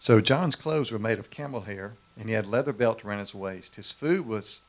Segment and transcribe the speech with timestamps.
[0.00, 3.34] So John's clothes were made of camel hair, and he had leather belt around his
[3.34, 3.76] waist.
[3.76, 4.62] His food was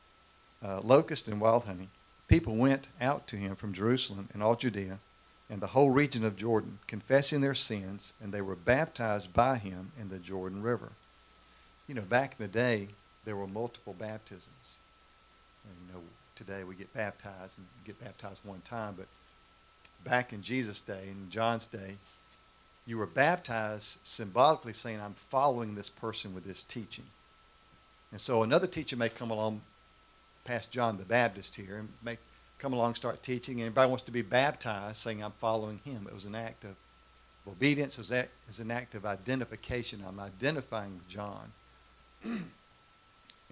[0.62, 1.88] uh, locust and wild honey.
[2.28, 4.98] People went out to him from Jerusalem and all Judea
[5.48, 9.92] and the whole region of Jordan, confessing their sins, and they were baptized by him
[9.98, 10.90] in the Jordan River.
[11.88, 12.88] You know, back in the day,
[13.24, 14.76] there were multiple baptisms.
[15.64, 16.00] And, you know,
[16.36, 19.06] today we get baptized and get baptized one time, but
[20.04, 21.96] back in Jesus' day, in John's day,
[22.86, 27.04] you were baptized symbolically saying, I'm following this person with this teaching.
[28.10, 29.62] And so another teacher may come along
[30.44, 32.18] past John the Baptist here and may
[32.58, 33.54] come along start teaching.
[33.54, 36.06] And anybody wants to be baptized saying, I'm following him.
[36.08, 36.74] It was an act of
[37.48, 40.04] obedience, it was, an act of identification.
[40.06, 41.52] I'm identifying with John.
[42.24, 42.44] and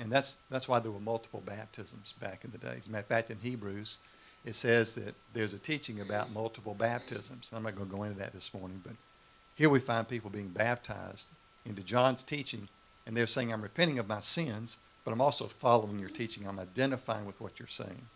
[0.08, 2.88] that's, that's why there were multiple baptisms back in the days.
[2.88, 3.98] Matter of fact, in Hebrews,
[4.44, 7.50] it says that there's a teaching about multiple baptisms.
[7.54, 8.94] I'm not going to go into that this morning, but
[9.60, 11.28] here we find people being baptized
[11.66, 12.66] into John's teaching,
[13.06, 16.46] and they're saying, I'm repenting of my sins, but I'm also following your teaching.
[16.48, 18.06] I'm identifying with what you're saying.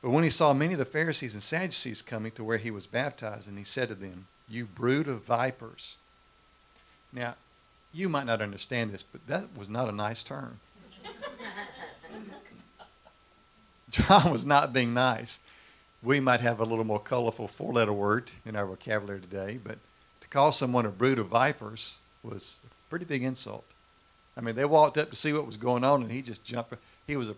[0.00, 2.86] But when he saw many of the Pharisees and Sadducees coming to where he was
[2.86, 5.96] baptized, and he said to them, You brood of vipers.
[7.12, 7.34] Now,
[7.92, 10.60] you might not understand this, but that was not a nice term.
[13.90, 15.40] John was not being nice.
[16.02, 19.78] We might have a little more colorful four letter word in our vocabulary today, but
[20.20, 23.64] to call someone a brood of vipers was a pretty big insult.
[24.36, 26.74] I mean, they walked up to see what was going on, and he just jumped.
[27.08, 27.34] He was a,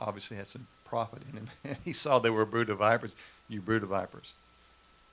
[0.00, 1.76] obviously had some prophet in him.
[1.84, 3.14] he saw they were a brood of vipers.
[3.48, 4.34] You brood of vipers.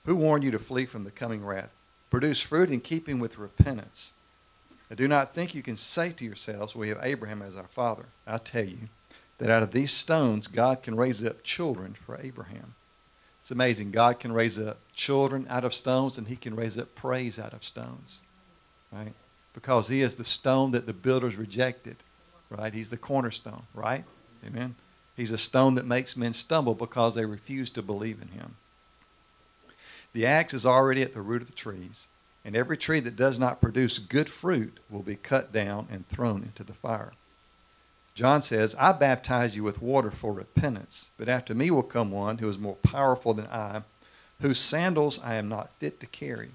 [0.04, 1.70] Who warned you to flee from the coming wrath?
[2.10, 4.14] Produce fruit in keeping with repentance.
[4.90, 8.06] I do not think you can say to yourselves, We have Abraham as our father.
[8.26, 8.88] I tell you
[9.38, 12.74] that out of these stones, God can raise up children for Abraham.
[13.48, 13.92] It's amazing.
[13.92, 17.54] God can raise up children out of stones, and He can raise up praise out
[17.54, 18.20] of stones.
[18.92, 19.14] Right?
[19.54, 21.96] Because He is the stone that the builders rejected.
[22.50, 22.74] Right?
[22.74, 23.62] He's the cornerstone.
[23.72, 24.04] Right?
[24.46, 24.74] Amen.
[25.16, 28.56] He's a stone that makes men stumble because they refuse to believe in Him.
[30.12, 32.06] The axe is already at the root of the trees
[32.44, 36.42] and every tree that does not produce good fruit will be cut down and thrown
[36.42, 37.12] into the fire.
[38.18, 42.38] John says, I baptize you with water for repentance, but after me will come one
[42.38, 43.82] who is more powerful than I,
[44.40, 46.48] whose sandals I am not fit to carry.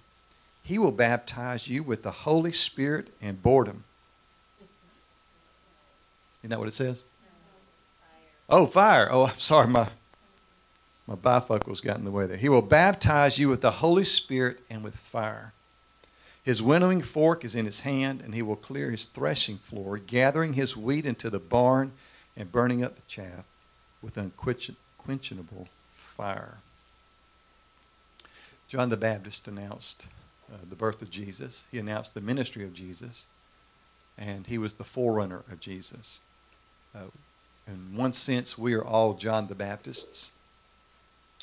[0.62, 3.86] He will baptize you with the Holy Spirit and boredom.
[6.42, 7.06] Isn't that what it says?
[8.50, 9.08] Oh, fire.
[9.10, 9.68] Oh, I'm sorry.
[9.68, 9.88] My,
[11.08, 12.36] my bifocals got in the way there.
[12.36, 15.54] He will baptize you with the Holy Spirit and with fire.
[16.44, 20.54] His winnowing fork is in his hand, and he will clear his threshing floor, gathering
[20.54, 21.94] his wheat into the barn
[22.36, 23.46] and burning up the chaff
[24.02, 26.58] with unquenchable fire.
[28.68, 30.08] John the Baptist announced
[30.52, 31.66] uh, the birth of Jesus.
[31.72, 33.28] He announced the ministry of Jesus,
[34.18, 36.20] and he was the forerunner of Jesus.
[36.94, 37.06] Uh,
[37.66, 40.32] in one sense, we are all John the Baptists.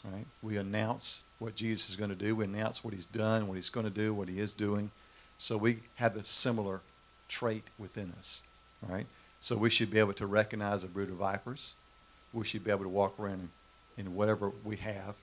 [0.05, 0.27] Right?
[0.43, 2.35] We announce what Jesus is going to do.
[2.35, 4.91] We announce what he's done, what he's going to do, what he is doing.
[5.39, 6.81] So we have a similar
[7.29, 8.43] trait within us.
[8.89, 9.07] Right?
[9.41, 11.73] So we should be able to recognize a brood of vipers.
[12.33, 13.51] We should be able to walk around
[13.97, 15.17] in, in whatever we have,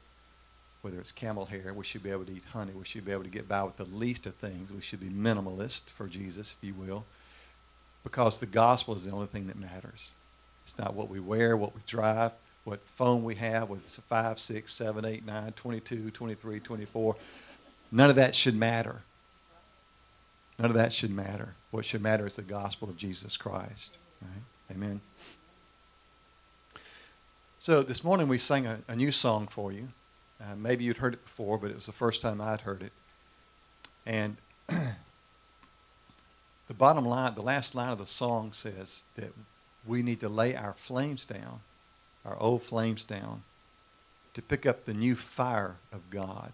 [0.82, 1.74] whether it's camel hair.
[1.74, 2.74] We should be able to eat honey.
[2.74, 4.72] We should be able to get by with the least of things.
[4.72, 7.06] We should be minimalist for Jesus, if you will,
[8.04, 10.12] because the gospel is the only thing that matters.
[10.66, 12.34] It's not what we wear, what we drive,
[12.68, 17.16] what phone we have, a 5, 6, 7, 8, 9, 22, 23, 24.
[17.94, 19.04] None of that should matter.
[20.60, 21.54] None of that should matter.
[21.72, 23.96] What should matter is the gospel of Jesus Christ.
[24.22, 24.76] Right?
[24.76, 25.00] Amen.
[27.60, 29.88] So this morning we sang a, a new song for you.
[30.42, 32.92] Uh, maybe you'd heard it before, but it was the first time I'd heard it.
[34.06, 34.36] And
[34.68, 34.94] the
[36.78, 39.32] bottom line, the last line of the song says that
[39.86, 41.62] we need to lay our flames down,
[42.28, 43.44] our old flames down,
[44.34, 46.52] to pick up the new fire of God.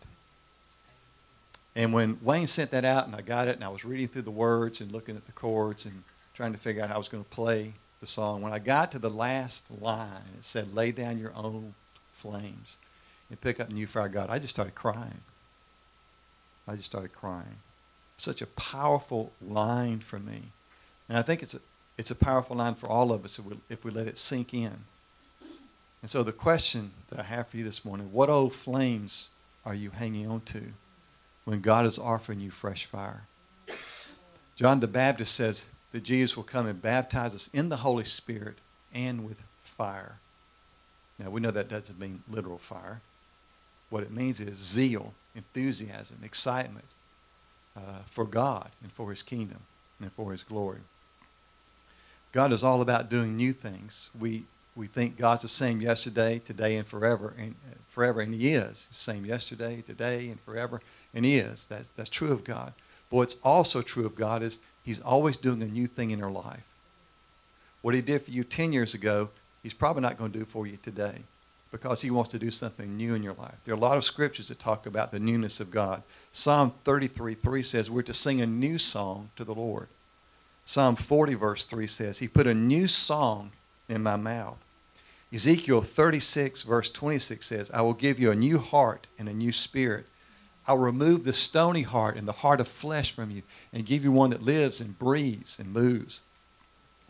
[1.75, 4.21] And when Wayne sent that out and I got it and I was reading through
[4.21, 6.03] the words and looking at the chords and
[6.35, 8.91] trying to figure out how I was going to play the song, when I got
[8.91, 11.73] to the last line, it said, lay down your own
[12.11, 12.77] flames
[13.29, 15.21] and pick up the new fire of God, I just started crying.
[16.67, 17.57] I just started crying.
[18.17, 20.43] Such a powerful line for me.
[21.09, 21.59] And I think it's a,
[21.97, 24.53] it's a powerful line for all of us if we, if we let it sink
[24.53, 24.85] in.
[26.03, 29.29] And so the question that I have for you this morning, what old flames
[29.65, 30.63] are you hanging on to
[31.45, 33.23] when God is offering you fresh fire?
[34.57, 38.57] John the Baptist says that Jesus will come and baptize us in the Holy Spirit
[38.93, 40.17] and with fire.
[41.19, 43.01] Now, we know that doesn't mean literal fire.
[43.89, 46.85] What it means is zeal, enthusiasm, excitement.
[47.77, 49.59] uh, for God and for his kingdom
[50.01, 50.79] and for his glory.
[52.31, 54.09] God is all about doing new things.
[54.19, 54.43] We,
[54.75, 58.87] we think God's the same yesterday, today, and forever, and uh, forever, and He is
[58.91, 60.81] same yesterday, today, and forever,
[61.13, 61.65] and He is.
[61.65, 62.73] That's that's true of God.
[63.09, 66.31] But what's also true of God is He's always doing a new thing in our
[66.31, 66.65] life.
[67.81, 69.29] What He did for you ten years ago,
[69.61, 71.19] He's probably not going to do for you today,
[71.71, 73.55] because He wants to do something new in your life.
[73.65, 76.01] There are a lot of scriptures that talk about the newness of God.
[76.31, 79.87] Psalm 33 3 says we're to sing a new song to the Lord.
[80.65, 83.51] Psalm 40, verse 3 says, He put a new song
[83.89, 84.57] in my mouth.
[85.33, 89.51] Ezekiel 36, verse 26 says, I will give you a new heart and a new
[89.51, 90.05] spirit.
[90.67, 93.41] I'll remove the stony heart and the heart of flesh from you
[93.73, 96.19] and give you one that lives and breathes and moves.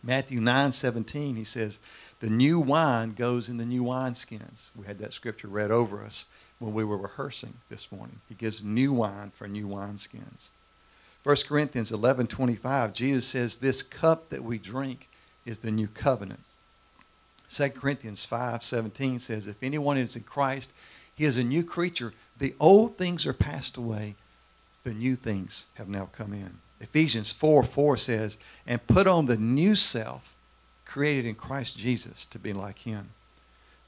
[0.02, 1.78] Matthew 9, 17, he says,
[2.20, 4.70] The new wine goes in the new wineskins.
[4.74, 6.26] We had that scripture read over us
[6.58, 8.20] when we were rehearsing this morning.
[8.28, 10.50] He gives new wine for new wineskins.
[11.22, 15.08] 1 Corinthians 11 25, Jesus says, This cup that we drink
[15.46, 16.40] is the new covenant.
[17.54, 20.72] 2 Corinthians 5 17 says, If anyone is in Christ,
[21.14, 22.12] he is a new creature.
[22.38, 24.16] The old things are passed away,
[24.82, 26.58] the new things have now come in.
[26.80, 30.34] Ephesians 4 4 says, And put on the new self,
[30.84, 33.10] created in Christ Jesus to be like him.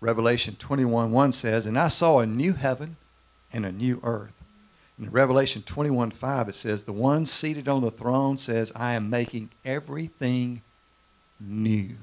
[0.01, 2.97] Revelation 21 1 says, And I saw a new heaven
[3.53, 4.33] and a new earth.
[4.99, 9.11] In Revelation 21 5, it says, The one seated on the throne says, I am
[9.11, 10.63] making everything
[11.41, 11.97] new.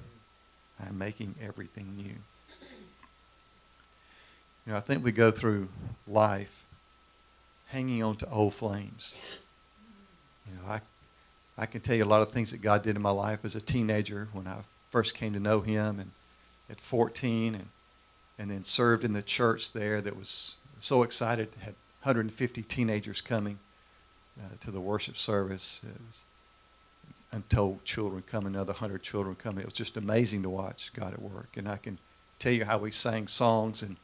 [0.83, 2.15] I am making everything new.
[4.65, 5.68] You know, I think we go through
[6.07, 6.63] life
[7.68, 9.18] hanging on to old flames.
[10.47, 10.81] You know, I,
[11.57, 13.56] I can tell you a lot of things that God did in my life as
[13.56, 14.59] a teenager when I
[14.89, 16.12] first came to know Him and
[16.69, 17.68] at 14 and,
[18.39, 23.59] and then served in the church there that was so excited, had 150 teenagers coming
[24.39, 25.81] uh, to the worship service.
[25.83, 26.19] It was
[27.33, 29.62] untold children coming, another 100 children coming.
[29.62, 31.57] It was just amazing to watch God at work.
[31.57, 31.97] And I can
[32.39, 33.97] tell you how we sang songs and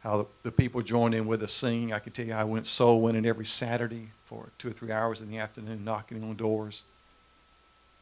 [0.00, 1.92] how the, people joined in with us singing.
[1.92, 5.22] I can tell you I went soul winning every Saturday for two or three hours
[5.22, 6.82] in the afternoon, knocking on doors,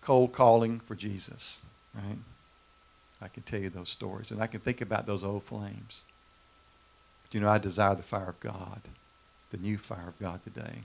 [0.01, 1.63] cold calling for Jesus,
[1.95, 2.19] right?
[3.21, 4.33] I can tell you those stories.
[4.33, 6.03] And I can think about those old flames.
[7.23, 8.81] But You know, I desire the fire of God,
[9.51, 10.81] the new fire of God today.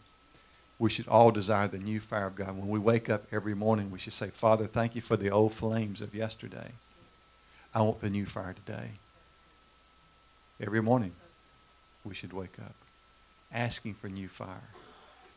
[0.79, 2.55] We should all desire the new fire of God.
[2.57, 5.53] When we wake up every morning, we should say, Father, thank you for the old
[5.53, 6.71] flames of yesterday.
[7.73, 8.91] I want the new fire today.
[10.59, 11.13] Every morning,
[12.03, 12.73] we should wake up
[13.51, 14.69] asking for new fire.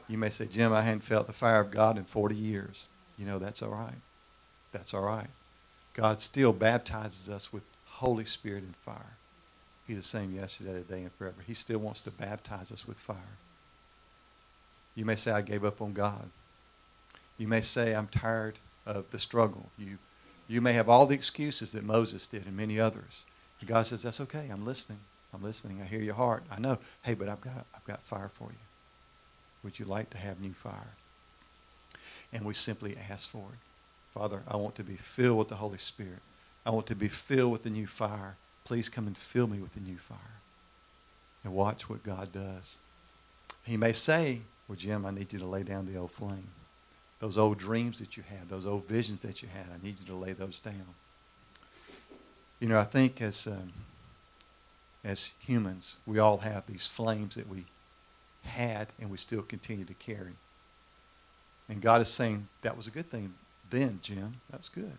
[0.08, 2.88] You may say, Jim, I hadn't felt the fire of God in 40 years.
[3.16, 4.00] You know, that's all right.
[4.72, 5.28] That's all right.
[5.94, 9.16] God still baptizes us with Holy Spirit and fire.
[9.86, 11.36] He's the same yesterday, today, and forever.
[11.46, 13.38] He still wants to baptize us with fire.
[15.00, 16.28] You may say, I gave up on God.
[17.38, 19.70] You may say, I'm tired of the struggle.
[19.78, 19.96] You,
[20.46, 23.24] you may have all the excuses that Moses did and many others.
[23.60, 24.50] And God says, That's okay.
[24.52, 24.98] I'm listening.
[25.32, 25.80] I'm listening.
[25.80, 26.42] I hear your heart.
[26.50, 26.76] I know.
[27.02, 28.58] Hey, but I've got, I've got fire for you.
[29.64, 30.92] Would you like to have new fire?
[32.30, 33.58] And we simply ask for it.
[34.12, 36.20] Father, I want to be filled with the Holy Spirit.
[36.66, 38.36] I want to be filled with the new fire.
[38.64, 40.18] Please come and fill me with the new fire.
[41.42, 42.76] And watch what God does.
[43.64, 46.46] He may say, Well, Jim, I need you to lay down the old flame.
[47.18, 50.06] Those old dreams that you had, those old visions that you had, I need you
[50.06, 50.94] to lay those down.
[52.60, 53.72] You know, I think as, um,
[55.02, 57.64] as humans, we all have these flames that we
[58.44, 60.34] had and we still continue to carry.
[61.68, 63.34] And God is saying, that was a good thing
[63.70, 64.34] then, Jim.
[64.52, 64.98] That was good.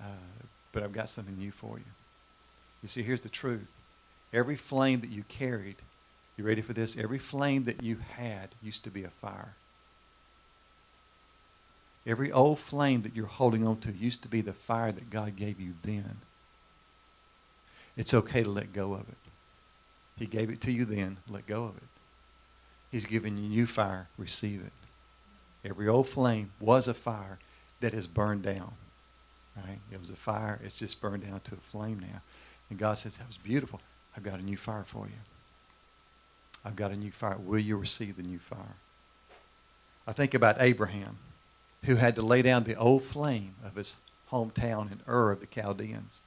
[0.00, 1.84] Uh, but I've got something new for you.
[2.82, 3.68] You see, here's the truth.
[4.32, 5.76] Every flame that you carried,
[6.36, 6.96] you ready for this?
[6.96, 9.54] Every flame that you had used to be a fire.
[12.06, 15.36] Every old flame that you're holding on to used to be the fire that God
[15.36, 16.16] gave you then.
[17.96, 19.16] It's okay to let go of it.
[20.18, 21.18] He gave it to you then.
[21.28, 21.82] Let go of it.
[22.90, 24.08] He's given you new fire.
[24.18, 24.72] Receive it.
[25.68, 27.38] Every old flame was a fire
[27.80, 28.72] that has burned down.
[29.56, 29.78] Right?
[29.92, 30.58] It was a fire.
[30.64, 32.20] It's just burned down to a flame now.
[32.70, 33.80] And God says, That was beautiful.
[34.16, 35.12] I've got a new fire for you.
[36.64, 37.36] I've got a new fire.
[37.38, 38.76] Will you receive the new fire?
[40.06, 41.18] I think about Abraham,
[41.84, 43.96] who had to lay down the old flame of his
[44.30, 46.20] hometown in Ur of the Chaldeans.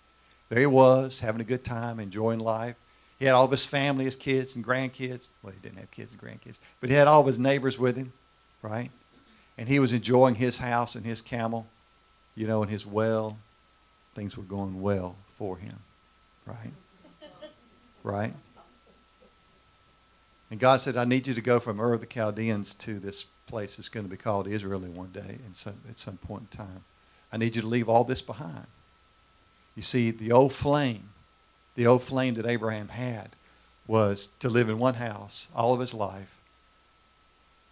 [0.50, 2.76] There he was, having a good time, enjoying life.
[3.18, 5.28] He had all of his family, his kids and grandkids.
[5.42, 7.96] Well, he didn't have kids and grandkids, but he had all of his neighbors with
[7.96, 8.14] him,
[8.62, 8.92] right?
[9.58, 11.66] And he was enjoying his house and his camel,
[12.36, 13.38] you know, and his well.
[14.14, 15.78] Things were going well for him.
[16.46, 16.72] Right?
[18.04, 18.34] Right?
[20.56, 23.26] And God said, I need you to go from Ur of the Chaldeans to this
[23.46, 26.48] place that's going to be called Israel in one day in some, at some point
[26.50, 26.86] in time.
[27.30, 28.68] I need you to leave all this behind.
[29.76, 31.10] You see, the old flame,
[31.76, 33.32] the old flame that Abraham had
[33.86, 36.40] was to live in one house all of his life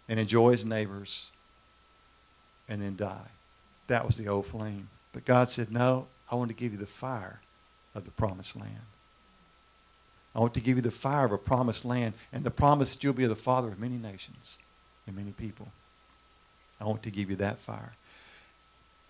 [0.06, 1.30] and enjoy his neighbors
[2.68, 3.28] and then die.
[3.86, 4.90] That was the old flame.
[5.14, 7.40] But God said, No, I want to give you the fire
[7.94, 8.76] of the promised land.
[10.34, 13.04] I want to give you the fire of a promised land and the promise that
[13.04, 14.58] you'll be the father of many nations
[15.06, 15.68] and many people.
[16.80, 17.92] I want to give you that fire.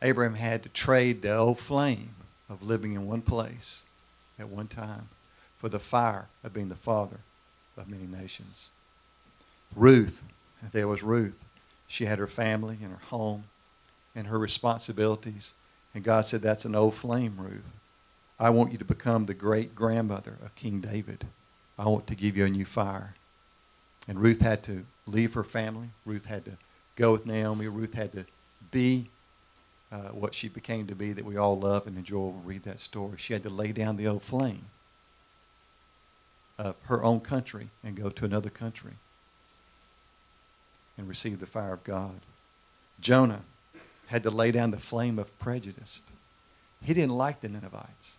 [0.02, 2.10] Abraham had to trade the old flame
[2.50, 3.84] of living in one place
[4.38, 5.08] at one time
[5.58, 7.20] for the fire of being the father
[7.76, 8.68] of many nations.
[9.74, 10.22] Ruth,
[10.72, 11.42] there was Ruth.
[11.88, 13.44] She had her family and her home
[14.14, 15.54] and her responsibilities.
[15.94, 17.64] And God said, That's an old flame, Ruth.
[18.38, 21.26] I want you to become the great grandmother of King David.
[21.78, 23.14] I want to give you a new fire.
[24.08, 25.90] And Ruth had to leave her family.
[26.04, 26.52] Ruth had to
[26.96, 27.68] go with Naomi.
[27.68, 28.26] Ruth had to
[28.70, 29.08] be
[29.92, 32.64] uh, what she became to be that we all love and enjoy when we read
[32.64, 33.14] that story.
[33.16, 34.66] She had to lay down the old flame
[36.58, 38.94] of her own country and go to another country
[40.98, 42.20] and receive the fire of God.
[43.00, 43.42] Jonah
[44.06, 46.02] had to lay down the flame of prejudice.
[46.82, 48.18] He didn't like the Ninevites.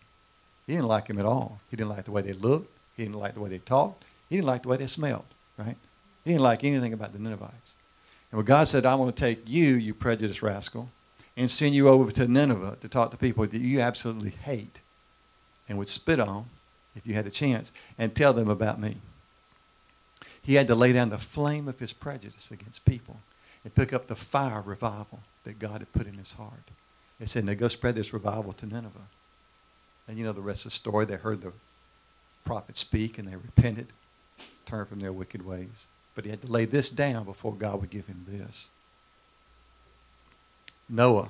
[0.67, 1.59] He didn't like them at all.
[1.69, 2.71] He didn't like the way they looked.
[2.95, 4.03] He didn't like the way they talked.
[4.29, 5.25] He didn't like the way they smelled,
[5.57, 5.75] right?
[6.23, 7.75] He didn't like anything about the Ninevites.
[8.31, 10.89] And when God said, I want to take you, you prejudiced rascal,
[11.37, 14.79] and send you over to Nineveh to talk to people that you absolutely hate
[15.67, 16.45] and would spit on
[16.95, 18.97] if you had the chance and tell them about me.
[20.41, 23.19] He had to lay down the flame of his prejudice against people
[23.63, 26.69] and pick up the fire revival that God had put in his heart.
[27.19, 29.07] He said, Now go spread this revival to Nineveh.
[30.07, 31.05] And you know the rest of the story.
[31.05, 31.53] They heard the
[32.43, 33.87] prophet speak and they repented,
[34.65, 35.87] turned from their wicked ways.
[36.13, 38.69] But he had to lay this down before God would give him this.
[40.87, 41.29] Noah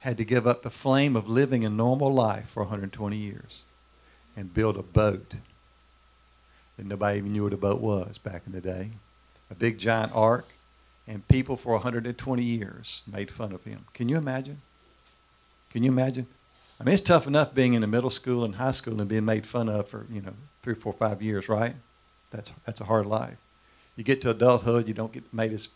[0.00, 3.62] had to give up the flame of living a normal life for 120 years
[4.36, 5.34] and build a boat.
[6.78, 8.90] And nobody even knew what a boat was back in the day.
[9.50, 10.46] A big giant ark,
[11.06, 13.84] and people for 120 years made fun of him.
[13.92, 14.60] Can you imagine?
[15.70, 16.26] Can you imagine?
[16.80, 19.24] I mean, it's tough enough being in the middle school and high school and being
[19.24, 21.74] made fun of for, you know, three, four, five years, right?
[22.30, 23.36] That's, that's a hard life.
[23.96, 25.68] You get to adulthood, you don't get made as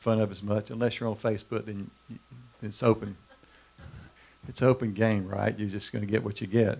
[0.00, 1.66] fun of as much unless you're on Facebook.
[1.66, 1.90] Then
[2.62, 3.16] it's open.
[4.48, 5.56] It's open game, right?
[5.56, 6.78] You're just going to get what you get.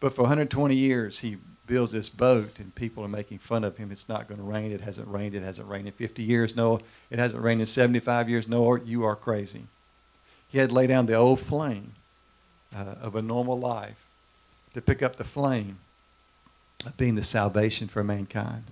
[0.00, 1.36] But for 120 years, he
[1.66, 3.90] builds this boat, and people are making fun of him.
[3.92, 4.72] It's not going to rain.
[4.72, 5.34] It hasn't rained.
[5.34, 6.56] It hasn't rained in 50 years.
[6.56, 8.48] No, it hasn't rained in 75 years.
[8.48, 9.62] No, you are crazy.
[10.50, 11.92] He had to lay down the old flame
[12.74, 14.06] uh, of a normal life
[14.74, 15.78] to pick up the flame
[16.84, 18.64] of being the salvation for mankind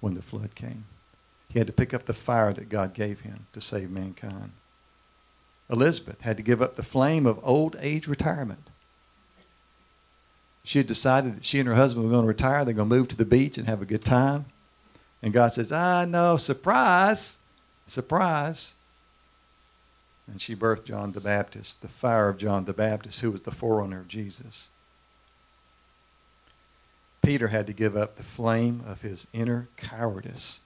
[0.00, 0.84] when the flood came.
[1.48, 4.52] He had to pick up the fire that God gave him to save mankind.
[5.70, 8.68] Elizabeth had to give up the flame of old age retirement
[10.64, 12.64] she had decided that she and her husband were going to retire.
[12.64, 14.46] They're going to move to the beach and have a good time.
[15.22, 17.38] And God says, Ah, no, surprise,
[17.86, 18.74] surprise.
[20.26, 23.50] And she birthed John the Baptist, the fire of John the Baptist, who was the
[23.50, 24.68] forerunner of Jesus.
[27.22, 30.60] Peter had to give up the flame of his inner cowardice.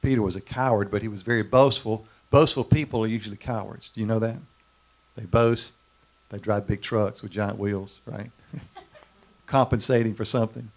[0.00, 2.06] Peter was a coward, but he was very boastful.
[2.30, 3.90] Boastful people are usually cowards.
[3.90, 4.36] Do you know that?
[5.16, 5.74] They boast.
[6.30, 8.30] They drive big trucks with giant wheels, right?
[9.46, 10.70] compensating for something.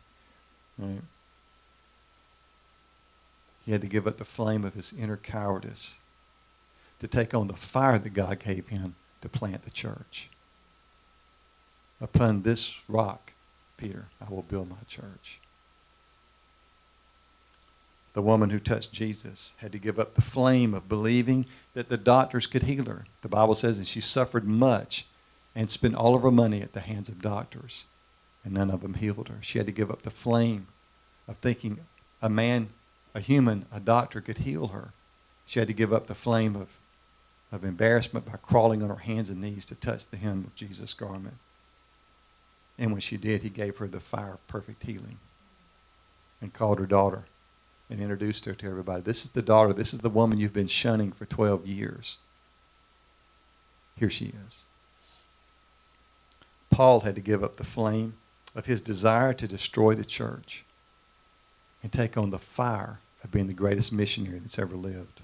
[0.77, 1.01] Right?
[3.65, 5.95] He had to give up the flame of his inner cowardice
[6.99, 10.29] to take on the fire that God gave him to plant the church.
[12.01, 13.33] Upon this rock,
[13.77, 15.39] Peter, I will build my church.
[18.13, 21.97] The woman who touched Jesus had to give up the flame of believing that the
[21.97, 23.05] doctors could heal her.
[23.21, 25.05] The Bible says that she suffered much
[25.53, 27.85] and spent all of her money at the hands of doctors
[28.45, 29.39] and none of them healed her.
[29.41, 30.67] She had to give up the flame
[31.27, 31.79] of thinking
[32.21, 32.69] a man,
[33.13, 34.89] a human, a doctor could heal her.
[35.47, 36.69] She had to give up the flame of,
[37.51, 40.93] of embarrassment by crawling on her hands and knees to touch the hem of Jesus'
[40.93, 41.35] garment.
[42.77, 45.17] And when she did, he gave her the fire of perfect healing
[46.41, 47.23] and called her daughter
[47.89, 49.01] and introduced her to everybody.
[49.01, 49.71] This is the daughter.
[49.71, 52.17] This is the woman you've been shunning for 12 years.
[53.97, 54.63] Here she is.
[56.69, 58.15] Paul had to give up the flame
[58.53, 60.65] of his desire to destroy the church
[61.81, 65.21] and take on the fire of being the greatest missionary that's ever lived.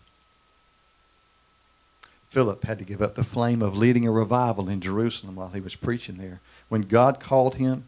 [2.31, 5.59] Philip had to give up the flame of leading a revival in Jerusalem while he
[5.59, 6.39] was preaching there.
[6.69, 7.83] When God called him,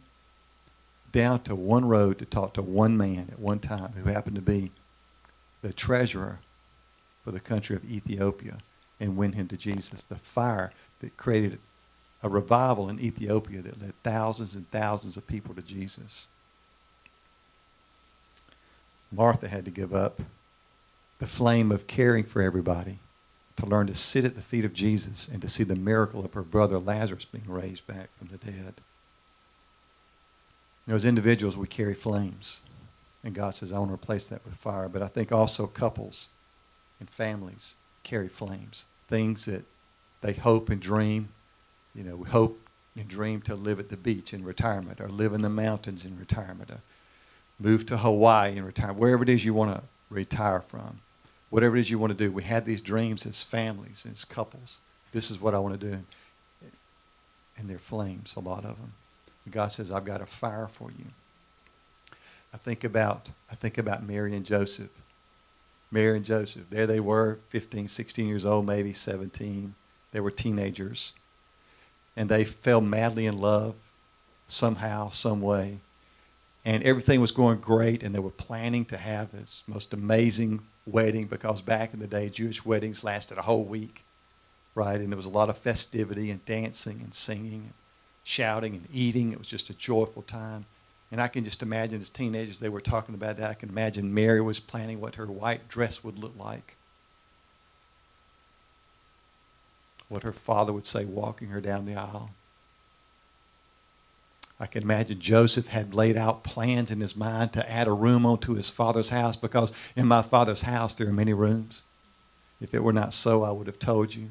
[1.13, 4.41] down to one road to talk to one man at one time who happened to
[4.41, 4.71] be
[5.61, 6.39] the treasurer
[7.23, 8.57] for the country of Ethiopia
[8.99, 10.03] and win him to Jesus.
[10.03, 11.59] The fire that created
[12.21, 16.27] a revival in Ethiopia that led thousands and thousands of people to Jesus.
[19.09, 20.19] Martha had to give up
[21.19, 22.99] the flame of caring for everybody
[23.57, 26.33] to learn to sit at the feet of Jesus and to see the miracle of
[26.33, 28.73] her brother Lazarus being raised back from the dead.
[30.85, 32.61] You know, as individuals, we carry flames.
[33.23, 34.89] And God says, I want to replace that with fire.
[34.89, 36.27] But I think also couples
[36.99, 38.85] and families carry flames.
[39.07, 39.63] Things that
[40.21, 41.29] they hope and dream.
[41.95, 42.59] You know, we hope
[42.95, 46.19] and dream to live at the beach in retirement or live in the mountains in
[46.19, 46.81] retirement or
[47.59, 50.99] move to Hawaii in retirement, wherever it is you want to retire from.
[51.53, 52.31] Whatever it is you want to do.
[52.31, 54.79] We had these dreams as families, as couples.
[55.11, 55.97] This is what I want to do.
[57.55, 58.93] And they're flames, a lot of them.
[59.51, 61.05] God says, I've got a fire for you.
[62.51, 64.89] I think about I think about Mary and Joseph.
[65.91, 69.75] Mary and Joseph, there they were, 15, 16 years old, maybe 17.
[70.11, 71.13] They were teenagers.
[72.17, 73.75] And they fell madly in love
[74.47, 75.77] somehow, some way.
[76.65, 81.27] And everything was going great, and they were planning to have this most amazing wedding
[81.27, 84.03] because back in the day, Jewish weddings lasted a whole week,
[84.75, 84.99] right?
[84.99, 87.73] And there was a lot of festivity and dancing and singing and
[88.23, 89.31] shouting and eating.
[89.31, 90.65] It was just a joyful time.
[91.11, 93.49] And I can just imagine as teenagers they were talking about that.
[93.49, 96.75] I can imagine Mary was planning what her white dress would look like.
[100.09, 102.31] What her father would say walking her down the aisle.
[104.63, 108.25] I can imagine Joseph had laid out plans in his mind to add a room
[108.25, 111.83] onto his father's house because in my father's house there are many rooms.
[112.61, 114.29] If it were not so, I would have told you.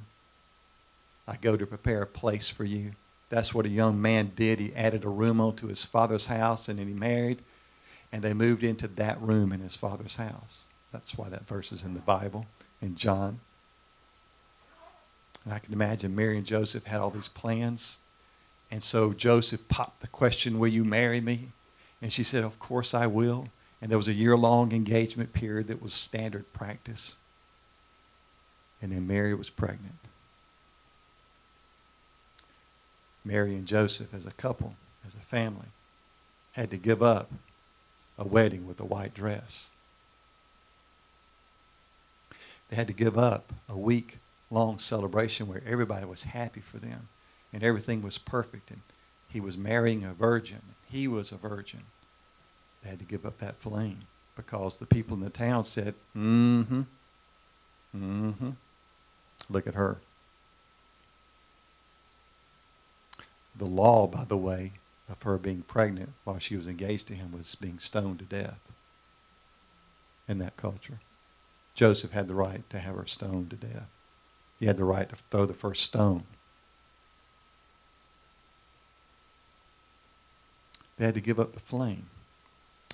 [1.28, 2.92] I go to prepare a place for you.
[3.28, 4.58] That's what a young man did.
[4.58, 7.42] He added a room onto his father's house and then he married.
[8.10, 10.64] And they moved into that room in his father's house.
[10.92, 12.46] That's why that verse is in the Bible,
[12.80, 13.40] in John.
[15.44, 17.98] And I can imagine Mary and Joseph had all these plans.
[18.72, 21.48] And so Joseph popped the question, Will you marry me?
[22.00, 23.48] And she said, Of course I will.
[23.82, 27.16] And there was a year long engagement period that was standard practice.
[28.80, 29.96] And then Mary was pregnant.
[33.24, 34.74] Mary and Joseph, as a couple,
[35.06, 35.68] as a family,
[36.52, 37.30] had to give up
[38.18, 39.70] a wedding with a white dress.
[42.70, 44.16] They had to give up a week
[44.50, 47.08] long celebration where everybody was happy for them
[47.52, 48.80] and everything was perfect and
[49.28, 50.60] he was marrying a virgin.
[50.88, 51.80] He was a virgin.
[52.82, 54.02] They had to give up that flame
[54.36, 56.82] because the people in the town said, mm-hmm,
[57.96, 58.50] mm-hmm.
[59.48, 59.98] Look at her.
[63.56, 64.72] The law, by the way,
[65.08, 68.60] of her being pregnant while she was engaged to him was being stoned to death
[70.28, 71.00] in that culture.
[71.74, 73.88] Joseph had the right to have her stoned to death.
[74.58, 76.24] He had the right to throw the first stone.
[81.02, 82.06] They had to give up the flame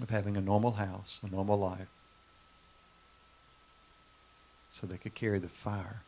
[0.01, 1.91] of having a normal house, a normal life,
[4.71, 6.01] so they could carry the fire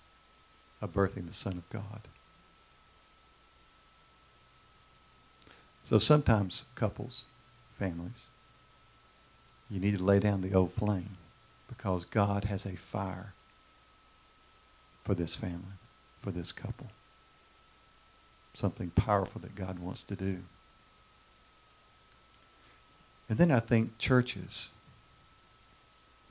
[0.81, 2.01] of birthing the Son of God.
[5.85, 7.27] So sometimes couples,
[7.79, 8.29] families,
[9.71, 11.19] you need to lay down the old flame
[11.69, 13.35] because God has a fire
[15.05, 15.77] for this family,
[16.23, 16.87] for this couple.
[18.55, 20.39] Something powerful that God wants to do.
[23.31, 24.73] And then I think churches,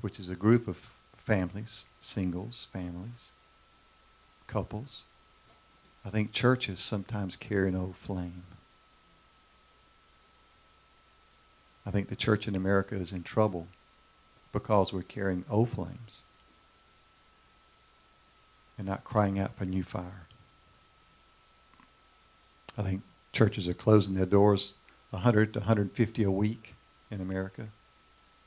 [0.01, 3.31] which is a group of families, singles, families,
[4.47, 5.05] couples,
[6.05, 8.43] I think churches sometimes carry an old flame.
[11.85, 13.67] I think the church in America is in trouble
[14.51, 16.23] because we're carrying old flames
[18.77, 20.27] and not crying out for new fire.
[22.77, 24.73] I think churches are closing their doors
[25.11, 26.73] 100 to 150 a week
[27.11, 27.67] in America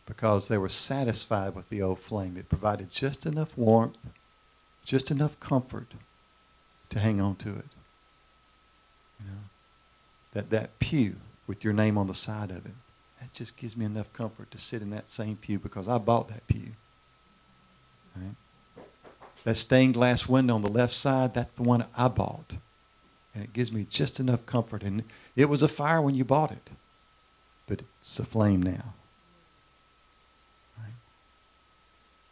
[0.06, 2.36] because they were satisfied with the old flame.
[2.36, 3.96] It provided just enough warmth,
[4.84, 5.88] just enough comfort
[6.90, 7.66] to hang on to it.
[9.20, 9.40] You know,
[10.32, 12.74] that that pew with your name on the side of it,
[13.20, 16.28] that just gives me enough comfort to sit in that same pew because I bought
[16.28, 16.72] that pew.
[18.16, 18.34] Right?
[19.44, 22.54] That stained glass window on the left side, that's the one I bought.
[23.34, 24.82] And it gives me just enough comfort.
[24.82, 26.70] And it was a fire when you bought it,
[27.66, 28.94] but it's a flame now.
[30.78, 30.94] Right?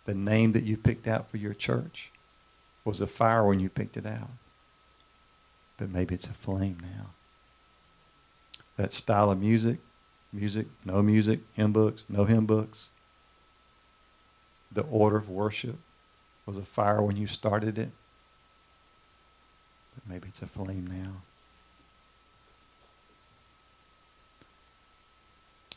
[0.07, 2.11] The name that you picked out for your church
[2.85, 4.31] was a fire when you picked it out,
[5.79, 7.07] but maybe it's a flame now.
[8.77, 9.79] That style of music,
[10.33, 12.91] music, no music, hymn books, no hymn books.
[14.73, 15.77] The order of worship
[16.47, 17.91] was a fire when you started it,
[19.95, 21.23] but maybe it's a flame now.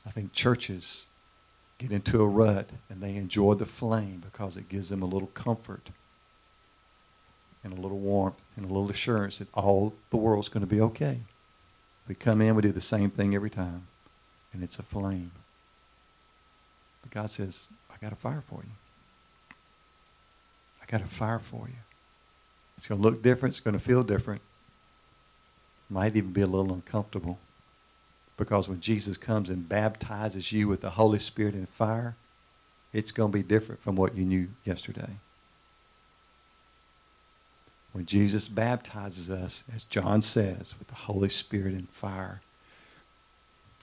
[0.06, 1.08] I think churches
[1.78, 5.30] get into a rut and they enjoy the flame because it gives them a little
[5.30, 5.90] comfort
[7.64, 10.82] and a little warmth and a little assurance that all the world's going to be
[10.82, 11.20] okay.
[12.08, 13.88] We come in, we do the same thing every time,
[14.52, 15.32] and it's a flame.
[17.02, 18.72] But God says, I got a fire for you.
[20.82, 21.80] I got a fire for you.
[22.78, 23.54] It's going to look different.
[23.54, 24.42] It's going to feel different.
[25.90, 27.40] Might even be a little uncomfortable.
[28.38, 32.16] Because when Jesus comes and baptizes you with the Holy Spirit and fire,
[32.92, 35.10] it's going to be different from what you knew yesterday.
[37.92, 42.42] When Jesus baptizes us, as John says, with the Holy Spirit and fire,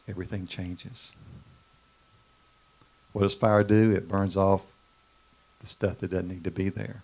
[0.09, 1.13] everything changes.
[3.13, 3.93] What does fire do?
[3.93, 4.63] It burns off
[5.61, 7.03] the stuff that doesn't need to be there.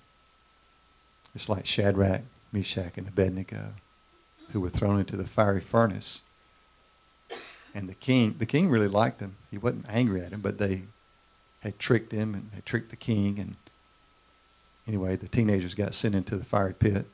[1.34, 3.74] It's like Shadrach, Meshach, and Abednego,
[4.50, 6.22] who were thrown into the fiery furnace.
[7.76, 9.36] And the king, the king really liked them.
[9.50, 10.84] He wasn't angry at him, but they
[11.60, 13.38] had tricked him and they tricked the king.
[13.38, 13.56] And
[14.88, 17.04] anyway, the teenagers got sent into the fiery pit.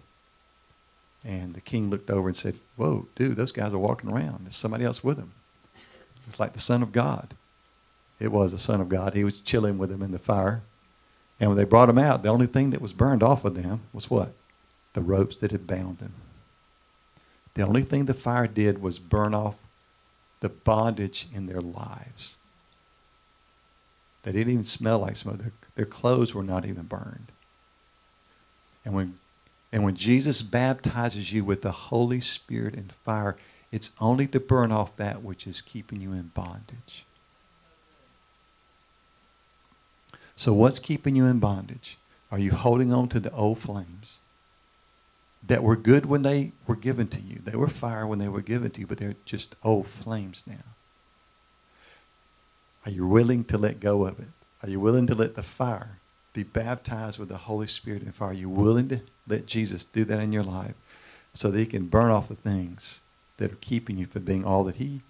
[1.25, 4.45] And the king looked over and said, Whoa, dude, those guys are walking around.
[4.45, 5.33] There's somebody else with them.
[6.29, 7.35] It's like the Son of God.
[8.21, 9.15] It was the Son of God.
[9.15, 10.63] He was chilling with them in the fire.
[11.41, 13.81] And when they brought him out, the only thing that was burned off of them
[13.93, 14.33] was what?
[14.93, 16.13] The ropes that had bound them.
[17.55, 19.57] The only thing the fire did was burn off
[20.43, 22.37] the bondage in their lives.
[24.25, 25.39] They didn't even smell like smoke.
[25.39, 27.29] Their, their clothes were not even burned.
[28.85, 29.19] And when,
[29.73, 33.37] and when Jesus baptizes you with the Holy Spirit and fire,
[33.71, 37.05] it's only to burn off that which is keeping you in bondage.
[40.35, 41.99] So, what's keeping you in bondage?
[42.33, 44.22] Are you holding on to the old flames
[45.47, 47.41] that were good when they were given to you?
[47.45, 50.65] They were fire when they were given to you, but they're just old flames now.
[52.85, 54.29] Are you willing to let go of it?
[54.63, 55.99] Are you willing to let the fire
[56.33, 58.31] be baptized with the Holy Spirit and fire?
[58.31, 60.75] Are you willing to let Jesus do that in your life
[61.35, 63.01] so that he can burn off the things
[63.37, 65.01] that are keeping you from being all that he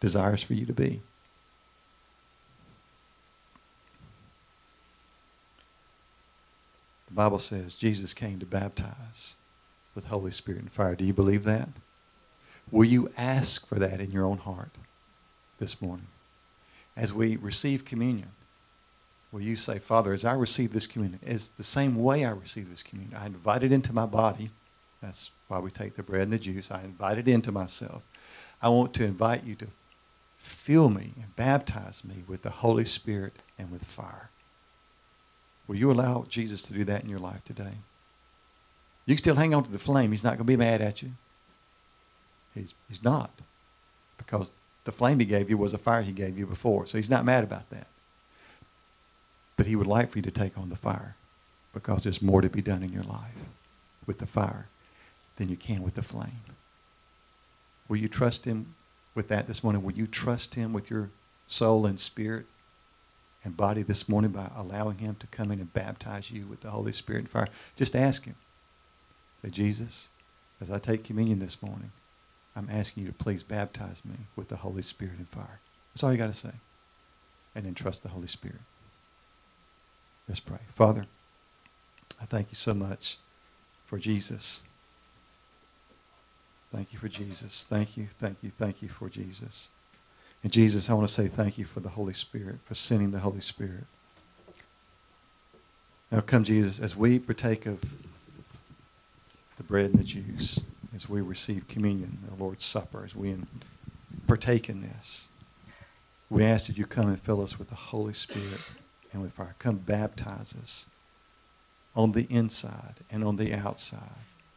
[0.00, 1.02] desires for you to be?
[7.08, 9.36] The Bible says Jesus came to baptize
[9.96, 10.94] with Holy Spirit and fire.
[10.94, 11.70] Do you believe that?
[12.70, 14.70] Will you ask for that in your own heart
[15.58, 16.06] this morning?
[16.96, 18.28] As we receive communion,
[19.32, 22.70] will you say, Father, as I receive this communion, it's the same way I receive
[22.70, 23.16] this communion.
[23.18, 24.50] I invite it into my body.
[25.02, 26.70] That's why we take the bread and the juice.
[26.70, 28.02] I invite it into myself.
[28.62, 29.66] I want to invite you to
[30.38, 34.30] fill me and baptize me with the Holy Spirit and with fire.
[35.68, 37.74] Will you allow Jesus to do that in your life today?
[39.06, 40.10] You can still hang on to the flame.
[40.10, 41.10] He's not going to be mad at you.
[42.54, 43.30] He's, he's not.
[44.18, 44.50] Because
[44.84, 46.86] the flame he gave you was a fire he gave you before.
[46.86, 47.86] So he's not mad about that.
[49.56, 51.14] But he would like for you to take on the fire
[51.72, 53.36] because there's more to be done in your life
[54.06, 54.66] with the fire
[55.36, 56.40] than you can with the flame.
[57.88, 58.74] Will you trust him
[59.14, 59.82] with that this morning?
[59.82, 61.10] Will you trust him with your
[61.46, 62.46] soul and spirit?
[63.46, 66.70] and body this morning by allowing him to come in and baptize you with the
[66.70, 67.48] Holy Spirit and fire.
[67.76, 68.34] Just ask him.
[69.52, 70.08] Jesus,
[70.60, 71.92] as I take communion this morning,
[72.54, 75.60] I'm asking you to please baptize me with the Holy Spirit and fire.
[75.92, 76.52] That's all you got to say.
[77.54, 78.60] And then trust the Holy Spirit.
[80.28, 80.58] Let's pray.
[80.74, 81.06] Father,
[82.20, 83.18] I thank you so much
[83.86, 84.62] for Jesus.
[86.72, 87.66] Thank you for Jesus.
[87.68, 89.68] Thank you, thank you, thank you for Jesus.
[90.42, 93.20] And Jesus, I want to say thank you for the Holy Spirit, for sending the
[93.20, 93.84] Holy Spirit.
[96.10, 97.80] Now come, Jesus, as we partake of
[99.56, 100.60] the bread and the juice,
[100.94, 103.34] as we receive communion, the Lord's Supper, as we
[104.26, 105.28] partake in this,
[106.28, 108.60] we ask that you come and fill us with the Holy Spirit
[109.12, 109.54] and with fire.
[109.58, 110.86] Come baptize us
[111.94, 114.00] on the inside and on the outside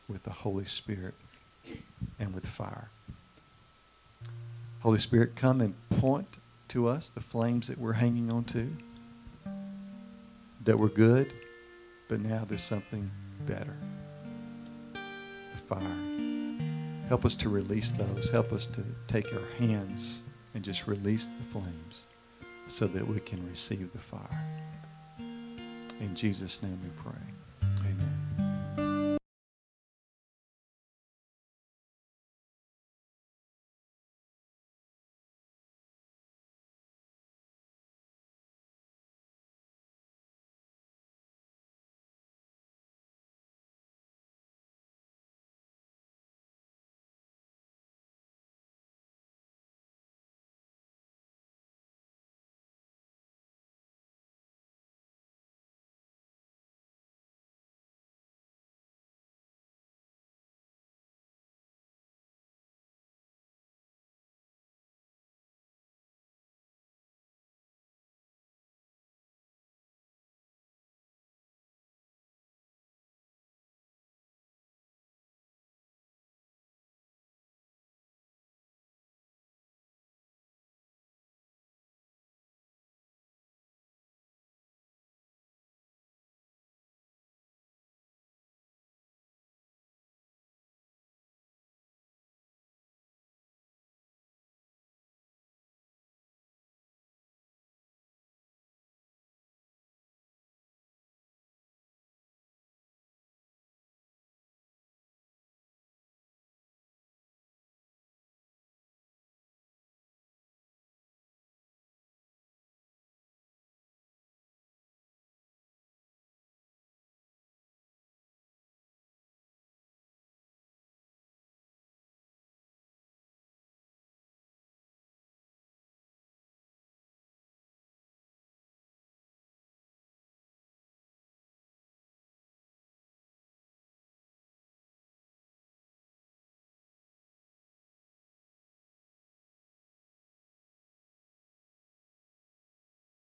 [0.08, 1.14] with the Holy Spirit
[2.20, 2.90] and with fire.
[4.82, 6.38] Holy Spirit, come and point
[6.70, 8.70] to us the flames that we're hanging on to,
[10.64, 11.32] that were good,
[12.08, 13.10] but now there's something
[13.46, 13.76] better.
[15.70, 17.08] Fire.
[17.08, 18.32] Help us to release those.
[18.32, 20.22] Help us to take our hands
[20.56, 22.06] and just release the flames
[22.68, 24.46] so that we can receive the fire.
[26.00, 27.38] In Jesus' name we pray.